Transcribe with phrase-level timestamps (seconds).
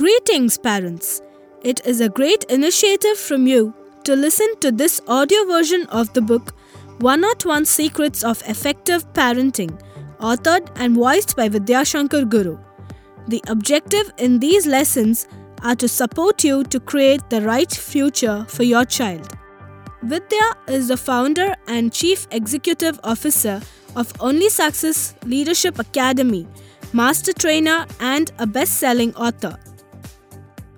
[0.00, 1.20] Greetings, parents.
[1.62, 6.22] It is a great initiative from you to listen to this audio version of the
[6.22, 6.54] book
[7.00, 9.78] 101 Secrets of Effective Parenting,
[10.18, 12.56] authored and voiced by Vidyashankar Guru.
[13.28, 15.28] The objective in these lessons
[15.62, 19.36] are to support you to create the right future for your child.
[20.02, 23.60] Vidya is the founder and chief executive officer
[23.94, 26.46] of Only Success Leadership Academy,
[26.94, 29.58] master trainer, and a best selling author.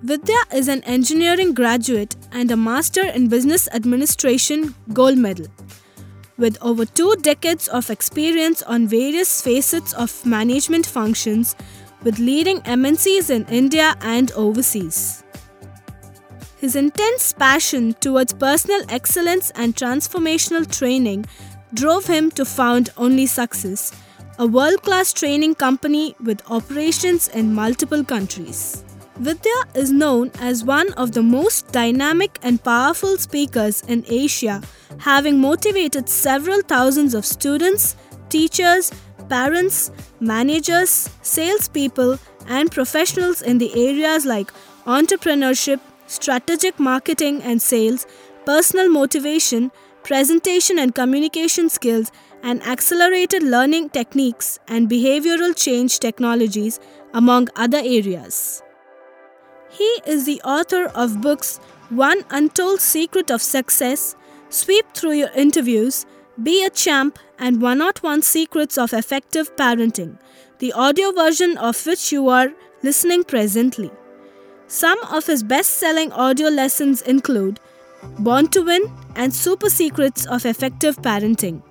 [0.05, 5.45] Vidya is an engineering graduate and a master in business administration gold medal.
[6.37, 11.55] With over two decades of experience on various facets of management functions
[12.03, 15.23] with leading MNCs in India and overseas.
[16.57, 21.27] His intense passion towards personal excellence and transformational training
[21.73, 23.93] drove him to found Only Success,
[24.37, 28.83] a world class training company with operations in multiple countries.
[29.17, 34.59] Vidya is known as one of the most dynamic and powerful speakers in Asia,
[34.97, 37.95] having motivated several thousands of students,
[38.29, 38.91] teachers,
[39.29, 44.51] parents, managers, salespeople, and professionals in the areas like
[44.85, 48.07] entrepreneurship, strategic marketing and sales,
[48.47, 56.79] personal motivation, presentation and communication skills, and accelerated learning techniques and behavioral change technologies,
[57.13, 58.62] among other areas.
[59.73, 64.15] He is the author of books One Untold Secret of Success,
[64.49, 66.05] Sweep Through Your Interviews,
[66.43, 70.19] Be a Champ, and 101 Secrets of Effective Parenting,
[70.59, 72.51] the audio version of which you are
[72.83, 73.89] listening presently.
[74.67, 77.59] Some of his best selling audio lessons include
[78.19, 81.63] Born to Win and Super Secrets of Effective Parenting.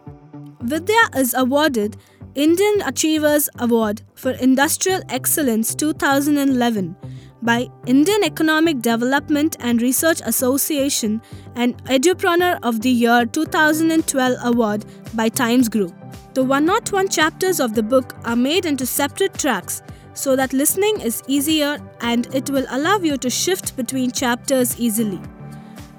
[0.62, 1.96] Vidya is awarded
[2.34, 6.96] Indian Achievers Award for Industrial Excellence 2011
[7.42, 11.20] by Indian Economic Development and Research Association
[11.56, 15.92] and Edupreneur of the Year 2012 award by Times Group.
[16.34, 19.82] The 101 chapters of the book are made into separate tracks
[20.14, 25.20] so that listening is easier and it will allow you to shift between chapters easily.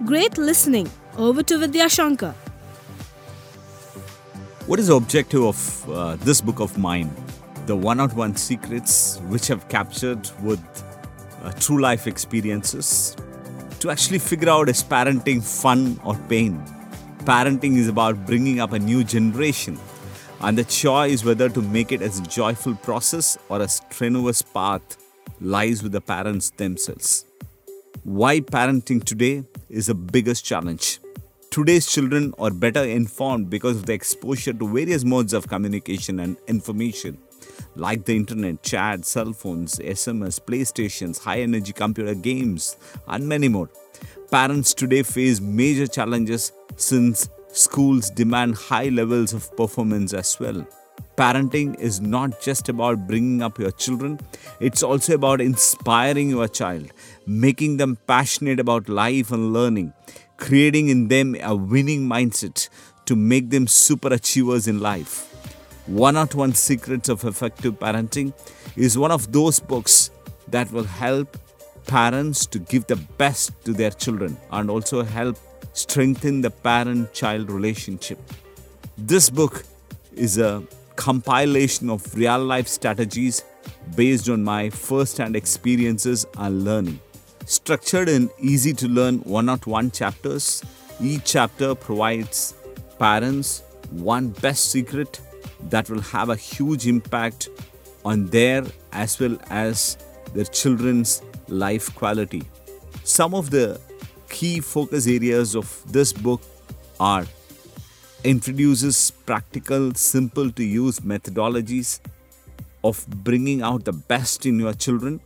[0.06, 0.90] Great listening.
[1.18, 2.34] Over to Vidya Shankar.
[4.66, 7.12] What is the objective of uh, this book of mine?
[7.66, 10.60] The 101 secrets which have captured with
[11.44, 13.16] uh, true life experiences
[13.80, 16.64] to actually figure out is parenting fun or pain.
[17.26, 19.78] Parenting is about bringing up a new generation,
[20.42, 24.98] and the choice whether to make it as a joyful process or a strenuous path
[25.42, 27.26] lies with the parents themselves.
[28.04, 31.00] Why parenting today is the biggest challenge.
[31.50, 36.36] Today's children are better informed because of the exposure to various modes of communication and
[36.48, 37.18] information
[37.76, 42.78] like the internet, chat, cell phones, SMS, PlayStations, high energy computer games,
[43.08, 43.70] and many more.
[44.32, 50.66] Parents today face major challenges since schools demand high levels of performance as well.
[51.16, 54.20] Parenting is not just about bringing up your children,
[54.60, 56.92] it's also about inspiring your child,
[57.28, 59.94] making them passionate about life and learning,
[60.38, 62.68] creating in them a winning mindset
[63.06, 65.33] to make them super achievers in life.
[65.88, 68.32] 101 Secrets of Effective Parenting
[68.78, 70.12] is one of those books
[70.48, 71.38] that will help
[71.88, 75.38] parents to give the best to their children and also help
[75.74, 78.18] strengthen the parent child relationship.
[78.98, 79.66] This book
[80.16, 80.64] is a
[80.96, 83.44] compilation of real life strategies
[83.94, 87.02] based on my first hand experiences and learning.
[87.46, 90.64] Structured in easy to learn 101 chapters,
[91.02, 92.54] each chapter provides
[92.98, 95.20] parents one best secret
[95.70, 97.50] that will have a huge impact
[98.06, 99.98] on their as well as
[100.34, 102.44] their children's life quality.
[103.04, 103.80] Some of the
[104.30, 106.42] key focus areas of this book
[107.00, 107.26] are
[108.24, 112.00] introduces practical simple to use methodologies
[112.84, 115.20] of bringing out the best in your children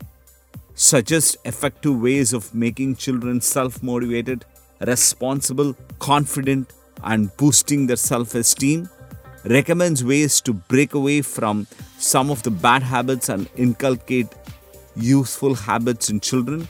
[0.75, 4.45] suggests effective ways of making children self motivated
[4.81, 6.73] responsible confident
[7.03, 8.89] and boosting their self esteem
[9.45, 11.67] recommends ways to break away from
[11.97, 14.27] some of the bad habits and inculcate
[14.95, 16.67] useful habits in children,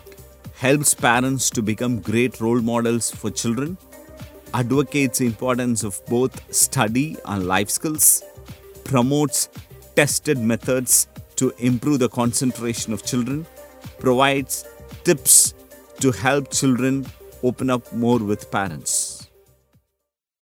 [0.56, 3.78] helps parents to become great role models for children,
[4.54, 8.24] advocates the importance of both study and life skills,
[8.84, 9.50] promotes
[9.96, 13.46] tested methods to improve the concentration of children,
[14.00, 14.66] provides
[15.04, 15.54] tips
[16.00, 17.06] to help children
[17.44, 19.07] open up more with parents.